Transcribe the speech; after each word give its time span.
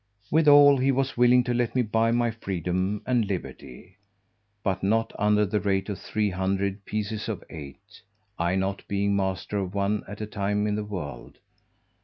Withal, 0.31 0.77
he 0.77 0.91
was 0.91 1.15
willing 1.15 1.43
to 1.43 1.53
let 1.53 1.75
me 1.75 1.83
buy 1.83 2.09
my 2.11 2.31
freedom 2.31 3.03
and 3.05 3.27
liberty, 3.27 3.97
but 4.63 4.81
not 4.81 5.13
under 5.19 5.45
the 5.45 5.59
rate 5.59 5.89
of 5.89 5.99
three 5.99 6.31
hundred 6.31 6.85
pieces 6.85 7.29
of 7.29 7.43
eight, 7.51 8.01
I 8.39 8.55
not 8.55 8.81
being 8.87 9.15
master 9.15 9.59
of 9.59 9.75
one 9.75 10.03
at 10.07 10.19
a 10.19 10.25
time 10.25 10.65
in 10.65 10.73
the 10.73 10.83
world. 10.83 11.37